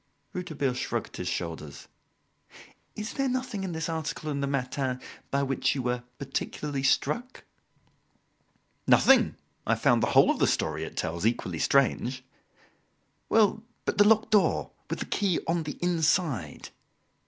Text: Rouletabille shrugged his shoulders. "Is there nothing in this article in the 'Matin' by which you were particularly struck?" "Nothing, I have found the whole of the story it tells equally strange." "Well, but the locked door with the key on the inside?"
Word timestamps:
Rouletabille 0.33 0.73
shrugged 0.73 1.17
his 1.17 1.27
shoulders. 1.27 1.87
"Is 2.95 3.13
there 3.13 3.29
nothing 3.29 3.63
in 3.63 3.71
this 3.71 3.87
article 3.87 4.31
in 4.31 4.41
the 4.41 4.47
'Matin' 4.47 4.99
by 5.29 5.43
which 5.43 5.75
you 5.75 5.83
were 5.83 6.01
particularly 6.17 6.81
struck?" 6.81 7.43
"Nothing, 8.87 9.35
I 9.67 9.73
have 9.73 9.81
found 9.83 10.01
the 10.01 10.07
whole 10.17 10.31
of 10.31 10.39
the 10.39 10.47
story 10.47 10.83
it 10.85 10.97
tells 10.97 11.23
equally 11.23 11.59
strange." 11.59 12.23
"Well, 13.29 13.61
but 13.85 13.99
the 13.99 14.03
locked 14.03 14.31
door 14.31 14.71
with 14.89 14.97
the 14.97 15.05
key 15.05 15.39
on 15.47 15.61
the 15.61 15.77
inside?" 15.83 16.69